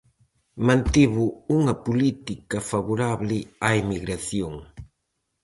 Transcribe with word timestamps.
Mantivo 0.67 1.25
unha 1.57 1.73
política 1.85 2.57
favorable 2.71 3.37
á 3.67 3.69
emigración. 3.83 4.53